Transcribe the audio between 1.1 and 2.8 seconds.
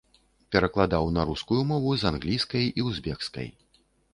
на рускую мову з англійскай